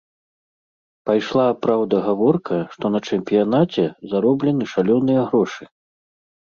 Пайшла, 1.09 1.45
праўда, 1.65 1.95
гаворка, 2.07 2.57
што 2.73 2.85
на 2.97 3.05
чэмпіянаце 3.07 3.83
зароблены 4.11 4.63
шалёныя 4.77 5.21
грошы. 5.33 5.63